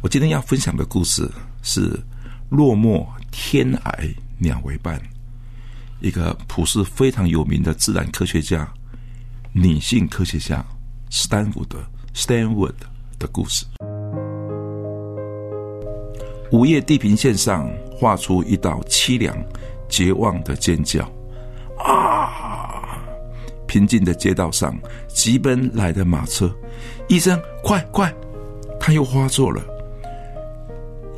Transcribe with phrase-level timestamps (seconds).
[0.00, 1.30] 我今天要分享的故事
[1.62, 1.98] 是。
[2.50, 4.98] 落寞天涯鸟为伴，
[6.00, 8.66] 一个普世非常有名的自然科学家，
[9.52, 10.64] 女性科学家
[11.10, 11.78] 斯坦福德
[12.14, 12.72] （Stanwood）
[13.18, 13.66] 的故事。
[16.50, 19.36] 午夜地平线上画出一道凄凉、
[19.90, 21.04] 绝望的尖叫，
[21.76, 22.98] 啊！
[23.66, 24.74] 平静的街道上，
[25.06, 26.50] 急奔来的马车，
[27.08, 28.10] 医生，快快，
[28.80, 29.62] 他又发作了。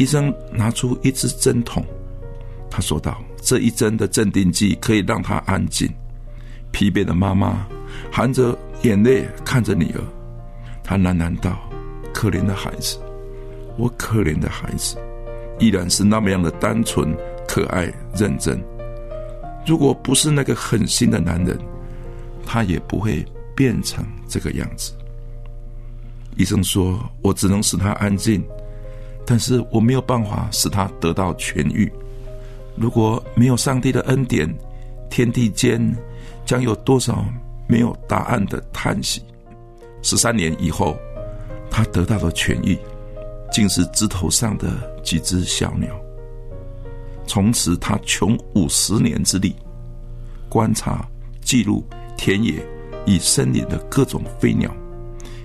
[0.00, 1.84] 医生拿出一支针筒，
[2.70, 5.86] 他说道：“这一针的镇定剂可以让他安静。”
[6.72, 7.66] 疲惫的妈妈
[8.10, 10.00] 含着眼泪看着女儿，
[10.82, 11.58] 她喃喃道
[12.14, 12.98] ：“可怜的孩子，
[13.76, 14.96] 我可怜的孩子，
[15.58, 17.14] 依然是那么样的单纯、
[17.46, 18.58] 可爱、认真。
[19.66, 21.58] 如果不是那个狠心的男人，
[22.46, 23.22] 他也不会
[23.54, 24.94] 变成这个样子。”
[26.38, 28.42] 医生说：“我只能使他安静。”
[29.30, 31.88] 但是我没有办法使他得到痊愈。
[32.74, 34.52] 如果没有上帝的恩典，
[35.08, 35.80] 天地间
[36.44, 37.24] 将有多少
[37.68, 39.22] 没有答案的叹息？
[40.02, 40.96] 十三年以后，
[41.70, 42.76] 他得到了痊愈，
[43.52, 44.68] 竟是枝头上的
[45.04, 45.88] 几只小鸟。
[47.24, 49.54] 从此，他穷五十年之力，
[50.48, 51.08] 观察、
[51.40, 52.54] 记录田野
[53.06, 54.74] 与森林的各种飞鸟，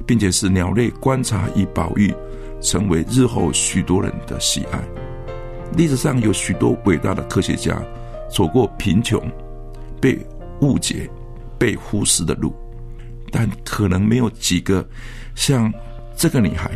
[0.07, 2.11] 并且是鸟类观察与保育。
[2.65, 4.79] 成为日后许多人的喜爱。
[5.77, 7.79] 历史上有许多伟大的科学家
[8.29, 9.21] 走过贫穷、
[10.01, 10.17] 被
[10.61, 11.09] 误解、
[11.59, 12.53] 被忽视的路，
[13.31, 14.85] 但可能没有几个
[15.35, 15.71] 像
[16.15, 16.71] 这个女孩，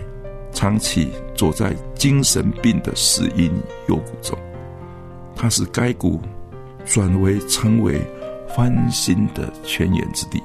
[0.51, 3.51] 长期走在精神病的死因
[3.88, 4.38] 幽谷中。
[5.35, 6.21] 她使该谷
[6.85, 8.00] 转为成为
[8.56, 10.41] 翻新的泉源之地。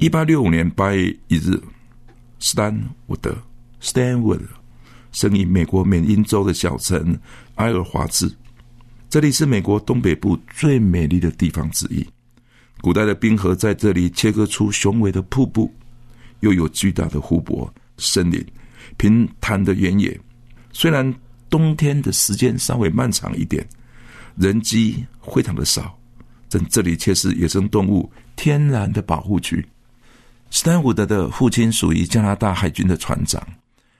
[0.00, 1.60] 一八六五年八月一日，
[2.38, 2.74] 斯坦
[3.08, 3.36] 伍德
[3.82, 4.40] （Stanwood）
[5.12, 7.14] 生于美国缅因州的小城
[7.56, 8.34] 埃尔华兹。
[9.10, 12.02] 这里是美国东北部最美丽的地方之一。
[12.80, 15.70] 古代的冰河在这里切割出雄伟的瀑布，
[16.40, 18.42] 又有巨大的湖泊、森林、
[18.96, 20.18] 平坦的原野。
[20.72, 21.14] 虽然
[21.50, 23.68] 冬天的时间稍微漫长一点，
[24.36, 25.94] 人迹非常的少，
[26.48, 29.62] 但这里却是野生动物天然的保护区。
[30.50, 33.40] 斯坦伍德的父亲属于加拿大海军的船长，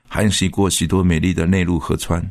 [0.08, 2.28] 航行过许多美丽的内陆河川。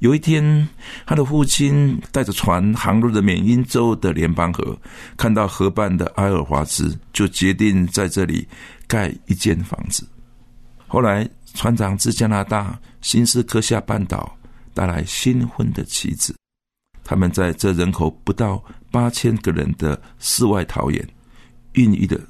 [0.00, 0.68] 有一天，
[1.06, 4.76] 他的父亲带着船航入了缅因州的联邦河，
[5.16, 8.46] 看到河畔的埃尔华兹，就决定在这里
[8.88, 10.04] 盖一间房子。
[10.88, 14.36] 后来，船长自加拿大新斯科夏半岛
[14.74, 16.34] 带来新婚的妻子，
[17.04, 21.08] 他们在这人口不到八千个人的世外桃源
[21.74, 22.20] 孕育的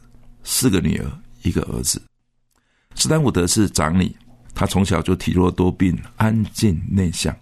[0.43, 1.11] 四个女儿。
[1.45, 2.01] 一个儿子，
[2.95, 4.15] 斯坦伍德是长女，
[4.55, 7.37] 他从小就体弱多病，安静内向。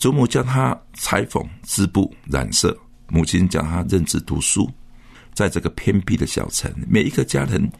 [0.00, 4.68] 祖母教他裁缝、织布、染色，母亲教他认字读书。
[5.34, 7.70] 在这个偏僻的小城，每一个家人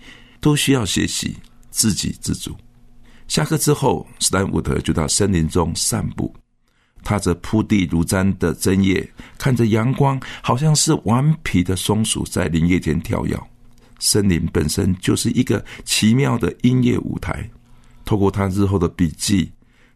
[0.41, 1.37] 都需要学习
[1.71, 2.57] 自给自足。
[3.27, 6.33] 下课之后，斯坦伍德就到森林中散步，
[7.03, 13.37] 踏着铺地如毡的针叶，看着阳光，好像是顽皮的松鼠在林叶间跳跃。
[14.03, 17.49] 森林本身就是一个奇妙的音乐舞台。
[18.05, 19.51] 透过他日后的笔记，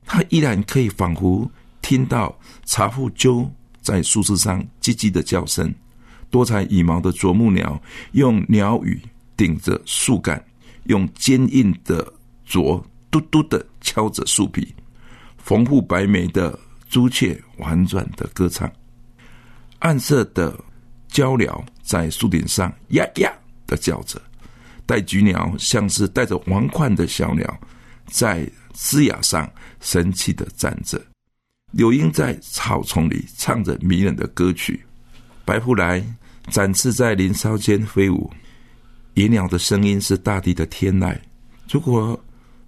[0.07, 1.51] 他依然可以仿佛
[1.83, 2.35] 听到
[2.65, 3.51] 茶腹鸠
[3.83, 5.75] 在树枝上叽叽的叫声，
[6.31, 7.83] 多彩羽毛的啄木鸟
[8.13, 9.01] 用鸟语
[9.37, 10.43] 顶着树干，
[10.85, 12.11] 用坚硬的
[12.45, 12.81] 啄
[13.11, 14.73] 嘟嘟的敲着树皮，
[15.37, 16.57] 丰富白眉的
[16.89, 18.71] 朱雀婉转的歌唱，
[19.81, 20.57] 暗色的
[21.09, 23.33] 鹪鹩在树顶上呀呀。
[23.67, 24.21] 的叫着，
[24.85, 27.61] 带菊鸟像是带着王冠的小鸟，
[28.07, 31.01] 在枝桠上神气的站着。
[31.73, 34.83] 柳莺在草丛里唱着迷人的歌曲，
[35.45, 36.03] 白虎来
[36.51, 38.31] 展翅在林梢间飞舞。
[39.15, 41.19] 野鸟的声音是大地的天籁。
[41.69, 42.19] 如果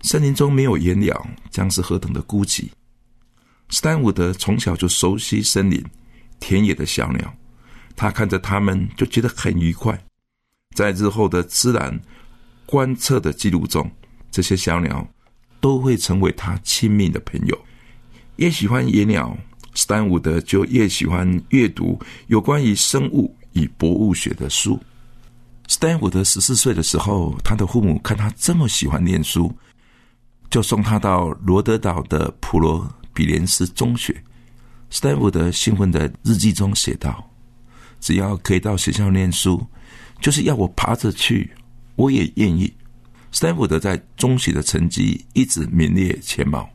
[0.02, 2.68] 森林中没有野鸟，将是何等的孤寂。
[3.70, 5.82] 斯坦伍德从小就熟悉森林、
[6.40, 7.34] 田野的小鸟，
[7.94, 9.98] 他看着它们就觉得很愉快。
[10.78, 12.00] 在日后的自然
[12.64, 13.90] 观测的记录中，
[14.30, 15.04] 这些小鸟
[15.58, 17.58] 都会成为他亲密的朋友。
[18.36, 19.36] 越喜欢野鸟，
[19.74, 21.98] 斯坦伍德就越喜欢阅读
[22.28, 24.78] 有关于生物与博物学的书。
[25.66, 29.52] 斯坦伍德十四岁的时候，他的父母看他这么喜欢念书，
[30.48, 34.14] 就送他到罗德岛的普罗比连斯中学。
[34.90, 37.28] 斯坦伍德兴奋的日记中写道
[37.98, 39.60] ：“只要可以到学校念书。”
[40.20, 41.50] 就是要我爬着去，
[41.96, 42.72] 我也愿意。
[43.30, 46.68] 斯坦福德在中学的成绩一直名列前茅，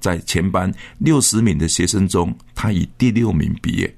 [0.00, 3.96] 在全班六十名的学生中，他以第六名毕业。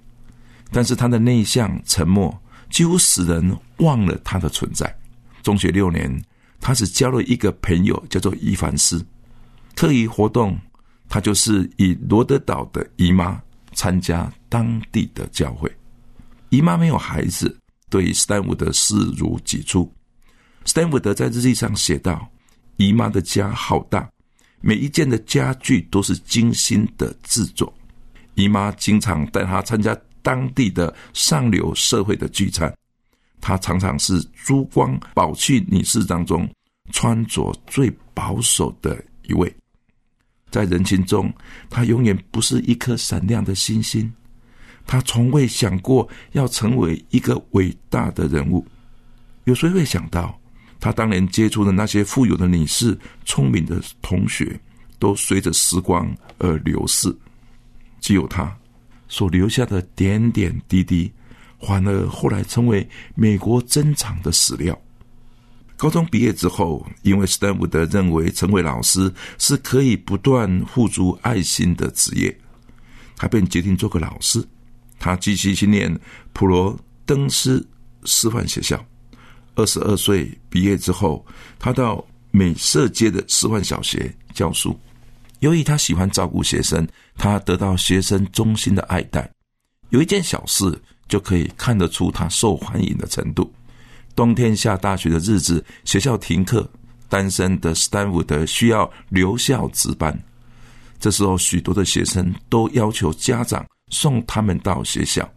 [0.70, 2.36] 但是他的内向沉默，
[2.70, 4.92] 几乎使人忘了他的存在。
[5.42, 6.22] 中学六年，
[6.60, 9.04] 他只交了一个朋友，叫做伊凡斯。
[9.76, 10.58] 特异活动，
[11.08, 13.40] 他就是以罗德岛的姨妈
[13.74, 15.70] 参加当地的教会。
[16.50, 17.56] 姨妈没有孩子。
[17.92, 19.92] 对斯坦伍德视如己出。
[20.64, 22.26] 斯坦伍德在日记上写道
[22.78, 24.10] ：“姨妈的家好大，
[24.62, 27.70] 每一件的家具都是精心的制作。
[28.34, 32.74] 姨妈经常带她参加当地的上流社会的聚餐。
[33.42, 36.48] 她常常是珠光宝气女士当中
[36.92, 39.54] 穿着最保守的一位。
[40.50, 41.30] 在人群中，
[41.68, 44.10] 她永远不是一颗闪亮的星星。”
[44.86, 48.66] 他从未想过要成为一个伟大的人物。
[49.44, 50.38] 有谁会想到，
[50.78, 54.58] 他当年接触的那些富有的女士、聪明的同学，
[54.98, 57.14] 都随着时光而流逝，
[58.00, 58.54] 只有他
[59.08, 61.10] 所留下的点点滴滴，
[61.60, 64.78] 反而后来成为美国珍藏的史料。
[65.76, 72.38] 高中毕业之后，因为斯坦福德认为成为老师是可以不断付出爱心的职业，
[73.16, 74.46] 他便决定做个老师。
[75.02, 75.92] 他继续去念
[76.32, 77.66] 普罗登斯
[78.04, 78.80] 师范学校。
[79.56, 81.26] 二十二岁毕业之后，
[81.58, 84.78] 他到美色街的师范小学教书。
[85.40, 89.28] 由于他喜欢照顾学生，他得到学生衷心的爱戴。
[89.90, 93.52] 有一件小事就可以看得出他受欢迎的程度。
[94.14, 96.70] 冬天下大雪的日子，学校停课，
[97.08, 100.16] 单身的斯坦福德需要留校值班。
[101.00, 103.66] 这时候，许多的学生都要求家长。
[103.92, 105.30] 送他们到学校，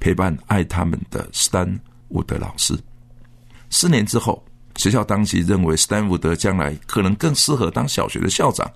[0.00, 2.74] 陪伴爱他们的斯坦伍德老师。
[3.68, 4.42] 四年之后，
[4.76, 8.70] 学校当局认为斯坦伍德将来可能更适合当小学的校长，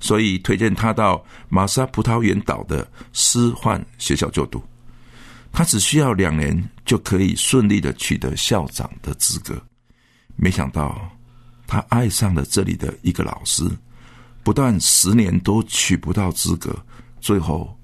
[0.00, 4.60] 所以推荐他到马萨葡萄园岛的师范学校就读。
[5.52, 9.54] 他只需要两年就可以顺利的取得校长的资格。
[10.36, 11.08] 没想到，
[11.66, 13.62] 他爱上了这里的一个老师，
[14.42, 16.74] 不但十年都取不到资格，
[17.20, 17.78] 最后。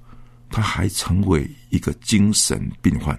[0.50, 3.18] 他还成为一个精神病患，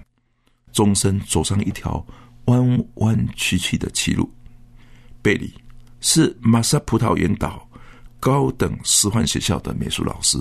[0.70, 2.06] 终身走上一条
[2.44, 4.30] 弯弯曲曲的歧路。
[5.22, 5.54] 贝里
[6.00, 7.66] 是马萨葡萄园岛
[8.20, 10.38] 高等师范学校的美术老师，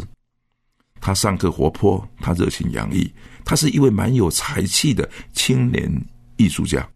[1.00, 3.12] 他上课活泼，他热情洋溢，
[3.46, 5.90] 他是一位蛮有才气的青年
[6.36, 6.88] 艺术家。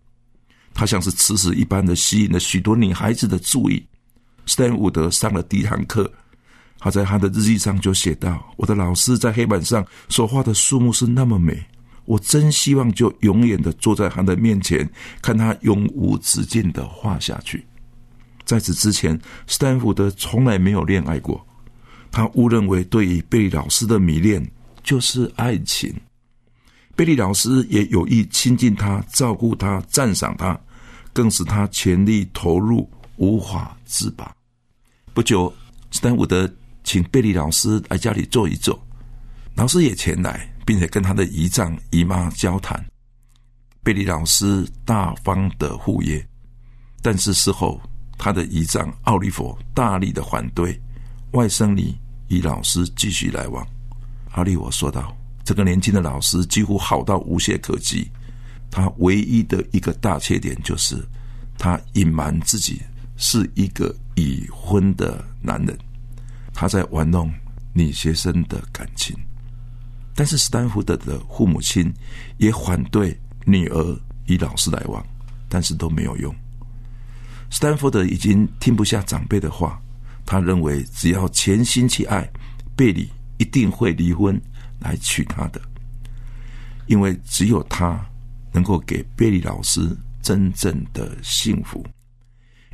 [0.74, 3.83] 他像是磁石一般的吸引了许多女孩子的注意。
[4.45, 6.12] 斯坦伍德上了第一堂课。
[6.80, 11.57] 他在他的日记上就写道：“我的老师在黑板上所画的树木是那么美，
[12.06, 14.88] 我真希望就永远的坐在他的面前，
[15.21, 17.66] 看他永无止境的画下去。”
[18.45, 21.44] 在此之前，斯坦福德从来没有恋爱过。
[22.11, 24.45] 他误认为对于贝利老师的迷恋
[24.83, 25.92] 就是爱情。
[26.95, 30.57] 贝利老师也有意亲近他、照顾他、赞赏他，
[31.11, 34.31] 更使他全力投入，无法自拔。
[35.14, 35.52] 不久，
[35.90, 36.47] 斯坦福德。
[36.85, 38.80] 请贝利老师来家里坐一坐，
[39.56, 42.81] 老师也前来，并且跟他的姨丈姨妈交谈。
[43.83, 46.23] 贝利老师大方的赴约，
[47.01, 47.81] 但是事后
[48.19, 50.80] 他的姨丈奥利弗大力的反对，
[51.31, 51.94] 外甥女
[52.27, 53.65] 与老师继续来往。
[54.33, 58.09] 奥利弗说道：“这个年轻的老师几乎好到无懈可击，
[58.69, 61.04] 他唯一的一个大缺点就是
[61.57, 62.81] 他隐瞒自己
[63.18, 65.75] 是一个已婚的男人。”
[66.56, 67.31] 他在玩弄
[67.74, 69.16] 女学生的感情，
[70.16, 71.94] 但是斯坦福德的父母亲
[72.38, 75.06] 也反对女儿与老师来往，
[75.50, 76.33] 但是都没有用。
[77.52, 79.80] 斯坦福德已经听不下长辈的话，
[80.26, 82.28] 他认为只要全心去爱
[82.76, 84.42] 贝里，一定会离婚
[84.80, 85.62] 来娶她的，
[86.88, 88.04] 因为只有他
[88.54, 91.85] 能够给贝里老师真正的幸福。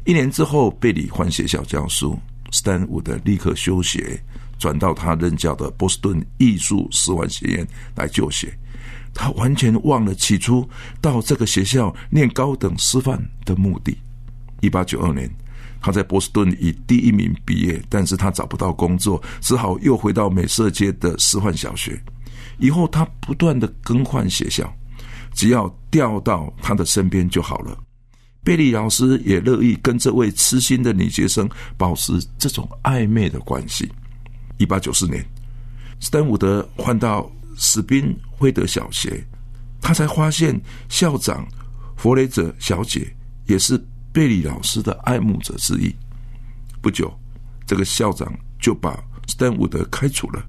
[0.05, 2.17] 一年之后，贝里换学校教书，
[2.51, 4.21] 斯坦伍德立刻休学，
[4.59, 8.53] 转到他任教的波士顿艺术师范学院来就学。
[9.13, 10.67] 他完全忘了起初
[11.01, 13.97] 到这个学校念高等师范的目的。
[14.61, 15.29] 一八九二年，
[15.81, 22.01] 他在波士顿以第一名毕业，但是他找不到工作，只好又回到美色街的师范小学。
[22.57, 24.71] 以后他不断的更换学校，
[25.33, 27.77] 只要调到他的身边就好了。
[28.43, 33.91] 贝利老师也乐意跟这位痴心的女学生保持这种暧昧的关系。
[34.57, 35.23] 一八九四年，
[35.99, 39.23] 斯坦伍德换到史宾惠德小学，
[39.79, 41.47] 他才发现校长
[41.95, 43.79] 弗雷泽小姐也是
[44.11, 45.95] 贝利老师的爱慕者之一。
[46.81, 47.13] 不久，
[47.67, 48.91] 这个校长就把
[49.27, 50.43] 斯坦伍德开除了。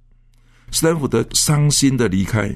[0.70, 2.50] 斯坦伍德伤心的离开。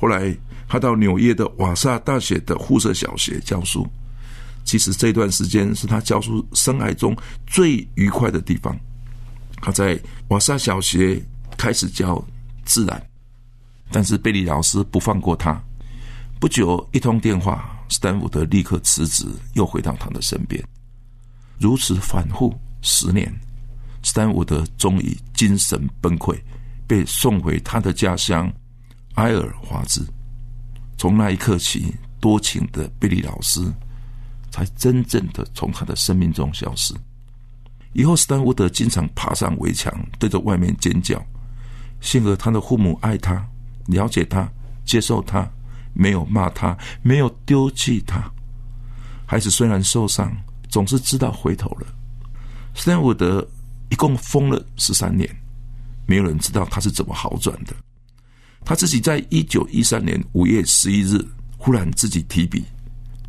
[0.00, 0.34] 后来，
[0.66, 3.86] 他到纽约的瓦萨大学的附设小学教书。
[4.68, 8.78] 其实这段时间是他教书生涯中最愉快的地方。
[9.62, 9.98] 他在
[10.28, 11.18] 瓦萨小学
[11.56, 12.22] 开始教
[12.66, 13.02] 自然，
[13.90, 15.58] 但是贝利老师不放过他。
[16.38, 20.62] 不久，一通电话，斯坦伍德立刻辞职，又回到他的身边。
[21.58, 23.34] 如此反复十年，
[24.02, 26.38] 斯坦伍德终于精神崩溃，
[26.86, 28.52] 被送回他的家乡
[29.14, 30.06] 埃尔华兹。
[30.98, 33.62] 从那一刻起，多情的贝利老师。
[34.58, 36.92] 才真正的从他的生命中消失。
[37.92, 41.24] 以后，斯坦伍德经常爬上围墙，对着外面尖叫。
[42.00, 43.46] 幸而他的父母爱他，
[43.86, 44.50] 了解他，
[44.84, 45.48] 接受他，
[45.94, 48.20] 没有骂他，没有丢弃他。
[49.26, 50.36] 孩子虽然受伤，
[50.68, 51.86] 总是知道回头了。
[52.74, 53.46] 斯坦伍德
[53.90, 55.28] 一共疯了十三年，
[56.06, 57.72] 没有人知道他是怎么好转的。
[58.64, 61.24] 他自己在一九一三年五月十一日，
[61.56, 62.64] 忽然自己提笔。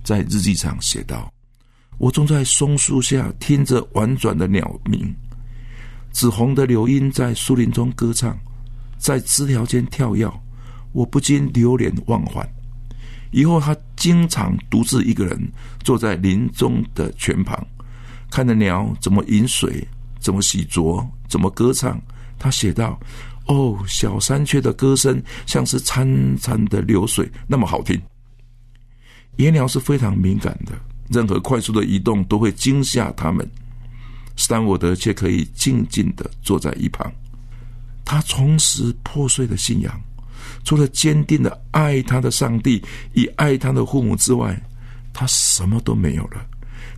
[0.10, 1.32] 在日记上写道
[2.00, 5.16] ：“我正在松树下听着婉转的鸟鸣，
[6.12, 8.36] 紫红的柳莺在树林中歌唱，
[8.98, 10.28] 在枝条间跳跃，
[10.94, 12.50] 我不禁流连忘返。
[13.30, 15.40] 以后他经常独自一个人
[15.84, 17.64] 坐在林中的泉旁，
[18.32, 19.88] 看着鸟怎么饮水，
[20.20, 22.02] 怎么洗濯，怎么歌唱。
[22.40, 23.00] 他写道
[23.46, 28.02] ：‘哦，小山雀的歌声像是潺潺的流水，那么好听。’”
[29.40, 30.74] 野鸟是非常敏感的，
[31.08, 33.50] 任何快速的移动都会惊吓它们。
[34.36, 37.10] 斯坦沃德却可以静静的坐在一旁，
[38.04, 39.98] 他重拾破碎的信仰，
[40.66, 44.62] 除了坚定的爱他的上帝以爱他的父母之外，
[45.14, 46.46] 他什么都没有了。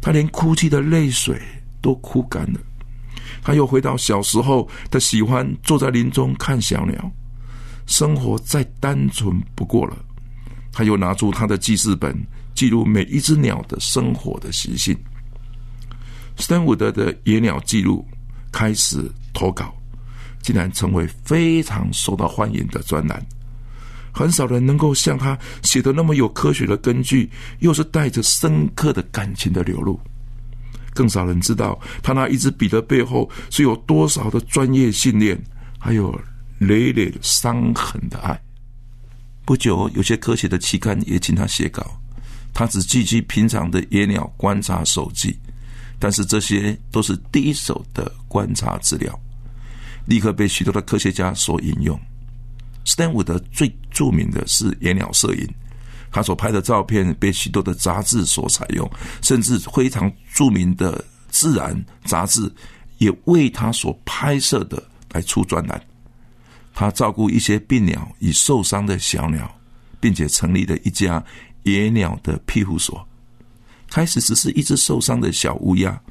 [0.02, 1.40] 他连哭泣的泪水
[1.80, 2.60] 都哭干了。
[3.44, 7.12] 他又回到小时候的喜欢，坐在林中看小鸟，
[7.86, 9.96] 生活再单纯不过了。
[10.72, 12.16] 他又拿出他的记事本，
[12.54, 14.98] 记录每一只鸟的生活的习性。
[16.38, 18.06] 斯坦伍德的野鸟记录
[18.52, 19.76] 开始投稿，
[20.42, 23.24] 竟然成为非常受到欢迎的专栏。
[24.14, 30.00] 很少人能够像他写的那么有科学的根据，又是带着深刻的感情的流露。
[30.94, 35.42] 更少人知道他那一支笔的背后是有多少的专业训练，
[35.80, 36.20] 还有
[36.60, 38.38] 累累伤痕的爱。
[39.52, 41.86] 不久，有些科学的期刊也请他写稿，
[42.54, 45.38] 他只记记平常的野鸟观察手记，
[46.00, 49.14] 但是这些都是第一手的观察资料，
[50.06, 52.00] 立刻被许多的科学家所引用。
[52.86, 55.46] 斯坦伍德最著名的是野鸟摄影，
[56.14, 58.90] 他所拍的照片被许多的杂志所采用，
[59.22, 60.98] 甚至非常著名的
[61.30, 61.76] 《自然》
[62.10, 62.50] 杂志
[63.00, 64.82] 也为他所拍摄的
[65.12, 65.91] 来出专栏。
[66.74, 69.50] 他照顾一些病鸟与受伤的小鸟，
[70.00, 71.24] 并且成立了一家
[71.64, 73.06] 野鸟的庇护所。
[73.90, 76.02] 开始只是一只受伤的小乌鸦，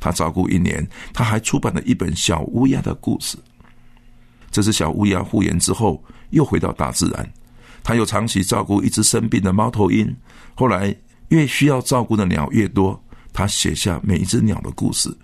[0.00, 0.86] 他照顾一年。
[1.12, 3.38] 他还出版了一本小乌鸦的故事。
[4.50, 7.32] 这只小乌鸦复原之后，又回到大自然。
[7.84, 10.14] 他又长期照顾一只生病的猫头鹰。
[10.54, 10.94] 后来
[11.28, 13.00] 越需要照顾的鸟越多，
[13.32, 15.16] 他写下每一只鸟的故事。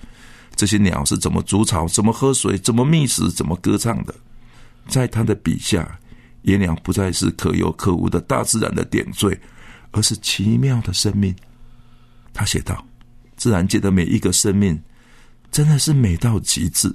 [0.54, 4.14] 这些鸟是怎么筑巢、怎么喝水、怎么觅食、怎么歌唱的？
[4.86, 5.98] 在他的笔下，
[6.42, 9.38] 野鸟不再是可有可无的大自然的点缀，
[9.92, 11.34] 而是奇妙的生命。
[12.32, 12.84] 他写道
[13.36, 14.78] ：“自然界的每一个生命，
[15.50, 16.94] 真的是美到极致。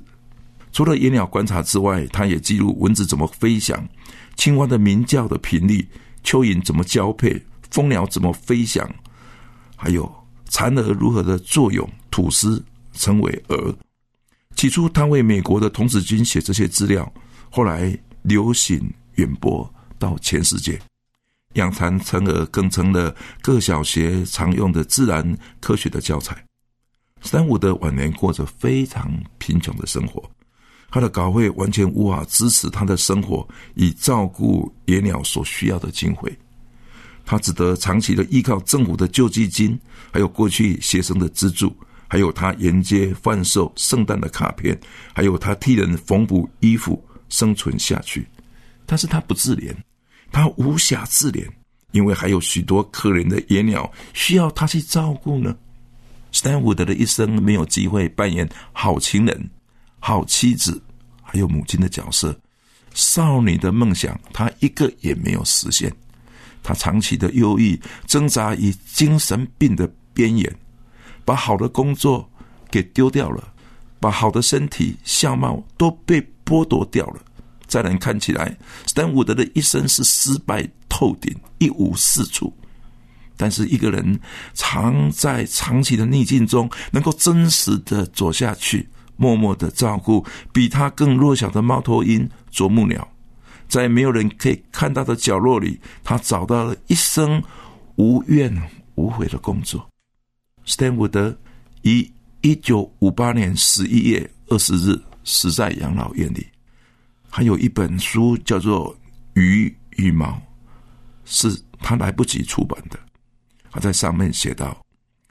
[0.72, 3.84] 除了野鸟观察之外，他也记录蚊子怎么飞翔，
[4.36, 5.88] 青蛙的鸣叫的频率，
[6.24, 7.42] 蚯蚓怎么交配，
[7.72, 8.88] 蜂鸟怎么飞翔，
[9.76, 10.10] 还有
[10.48, 13.76] 蚕蛾如何的作用，吐丝成为蛾。
[14.56, 17.12] 起初，他为美国的童子军写这些资料。”
[17.50, 18.82] 后来流行
[19.16, 20.80] 远播到全世界，
[21.54, 26.38] 养蚕成蛾更成了各小学常用的自然科学的教材。
[27.22, 30.24] 三五的晚年过着非常贫穷的生活，
[30.90, 36.38] 他的稿费完全无法支持他的生活，以照顾野鸟所需要的经费。
[37.26, 39.78] 他只得长期的依靠政府的救济金，
[40.12, 41.76] 还有过去学生的资助，
[42.08, 44.80] 还有他沿街贩售圣诞的卡片，
[45.14, 48.28] 还有他替人缝补衣服生存下去。
[48.86, 49.74] 但是他不自怜，
[50.32, 51.48] 他无暇自怜，
[51.92, 55.56] 因为还有许多可怜的野鸟需要他去照顾呢。
[56.32, 59.50] 斯坦伍德的一生没有机会扮演好情人、
[60.00, 60.82] 好妻子，
[61.24, 62.40] 还有母亲的角色。
[62.94, 65.92] 少女的梦想，他一个也没有实现。
[66.62, 70.56] 他长期的忧郁，挣扎于精神病的边缘，
[71.24, 72.28] 把好的工作
[72.70, 73.54] 给丢掉了，
[74.00, 76.20] 把好的身体相貌都被
[76.50, 77.22] 剥夺掉了。
[77.68, 82.52] 在人看起来，斯坦伍德的一生是失败透顶，一无是处。
[83.38, 84.20] 但是一个人
[84.56, 93.08] 常在长期的逆境中，能够真实的走下去，默默的照顾比他更弱小的猫头鹰、啄木鸟。
[93.68, 97.42] 在没有人可以看到的角落里，他找到了一生
[97.98, 98.52] 无怨
[98.96, 99.88] 无悔的工作。
[100.66, 101.38] 斯坦伍德
[101.84, 106.48] 于一九五八年十一月二十日死在养老院里。
[107.30, 108.92] 还有一本书叫做
[109.40, 110.26] 《鱼羽毛》，
[111.24, 112.98] 是他来不及出版的。
[113.70, 114.76] 他在上面写道：“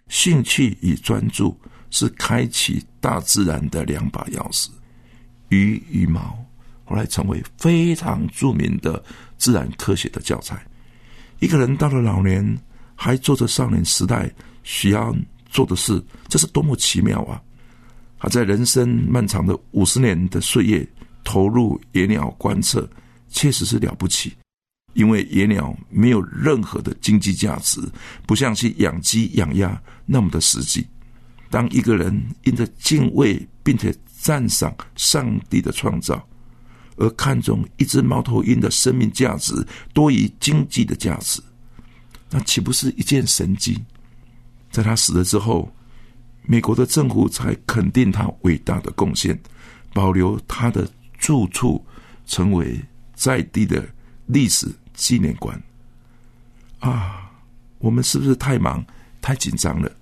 [0.09, 1.59] 兴趣与专注
[1.90, 4.69] 是开启大自然的两把钥匙。”
[5.50, 6.38] 鱼羽毛。
[6.85, 9.05] 后来成为非常著名的
[9.37, 10.64] 自然科学的教材。
[11.38, 12.59] 一个人到了老年，
[12.95, 15.14] 还做着少年时代需要
[15.50, 17.43] 做的事，这是多么奇妙啊！
[18.19, 20.87] 他在人生漫长的五十年的岁月
[21.23, 22.89] 投入野鸟观测，
[23.29, 24.33] 确实是了不起。
[24.95, 27.81] 因为野鸟没有任何的经济价值，
[28.27, 30.85] 不像是养鸡养鸭那么的实际。
[31.51, 36.27] 当一个人因着敬畏并且赞赏上帝的创造，
[36.97, 39.54] 而看重一只猫头鹰的生命价值
[39.93, 41.41] 多于经济的价值，
[42.31, 43.78] 那岂不是一件神迹？
[44.71, 45.71] 在他死了之后，
[46.50, 49.39] 美国的政府才肯定他伟大的贡献，
[49.93, 51.84] 保留他的住处，
[52.25, 52.80] 成为
[53.15, 53.87] 在地的
[54.25, 55.63] 历史纪念馆。
[56.78, 57.30] 啊，
[57.80, 58.82] 我们是不是太忙、
[59.21, 59.93] 太紧张了，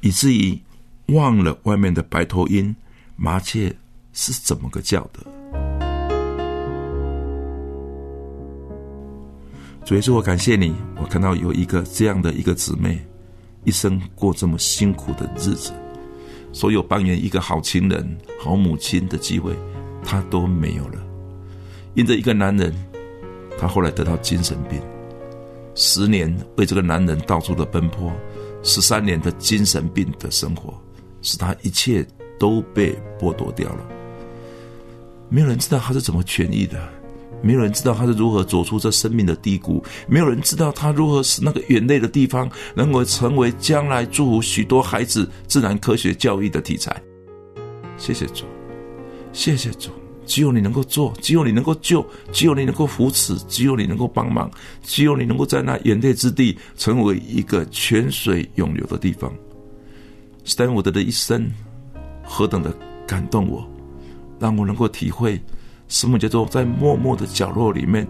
[0.00, 0.60] 以至于
[1.06, 2.74] 忘了外面的白头鹰、
[3.14, 3.72] 麻雀
[4.12, 5.24] 是怎么个叫的？
[9.84, 13.00] 主耶稣，我感谢你，我看到有一个这样的一个姊妹，
[13.64, 15.72] 一生过这么辛苦的日子，
[16.52, 19.52] 所有扮演一个好情人、好母亲的机会，
[20.02, 20.98] 她都没有了。
[21.94, 22.74] 因着一个男人，
[23.58, 24.80] 她后来得到精神病，
[25.74, 28.12] 十年为这个男人到处的奔波，
[28.62, 30.74] 十三年的精神病的生活，
[31.22, 32.06] 使他一切
[32.38, 33.88] 都被剥夺掉了。
[35.28, 36.97] 没有人知道他是怎么痊愈的。
[37.40, 46.94] 没有人知道他是如何走出这生命的低谷，没有人知道他如何使那个眼泪的地方能够成为将来祝福许多孩子自然科学教育的题材。
[47.96, 48.44] 谢谢主，
[49.32, 49.90] 谢谢主，
[50.26, 54.50] 只有你能够做，只有你能够救，只有你能够扶持，只有你能够帮忙，
[54.82, 59.32] 只有你能够在那眼泪之地成为一个泉水涌流的地方。
[60.44, 61.48] 斯坦伍德的一生
[62.24, 62.72] 何等的
[63.06, 63.68] 感动我，
[64.38, 65.40] 让我能够体会。
[65.88, 68.06] 什么叫做在默默的角落里面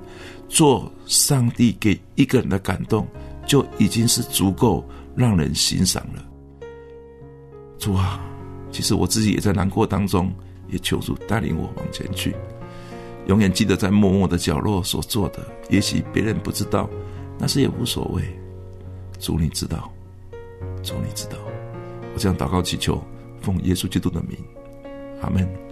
[0.49, 3.07] 做上帝给一个人的感动，
[3.47, 6.25] 就已经是足够让人欣赏了。
[7.79, 8.21] 主啊，
[8.71, 10.33] 其实我自己也在难过当中，
[10.69, 12.35] 也求主带领我往前去。
[13.27, 16.89] 永远记得在默默的角落所做的，也许别人不知道，
[17.39, 18.23] 那是也无所谓。
[19.21, 19.91] 主你知道，
[20.83, 21.37] 主你知道，
[22.15, 23.01] 我这样祷告祈求，
[23.41, 24.37] 奉耶稣基督的名，
[25.21, 25.68] 阿门。